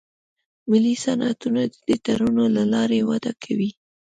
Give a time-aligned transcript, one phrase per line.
[0.69, 3.71] ملي صنعتونه د دې تړونونو له لارې وده کوي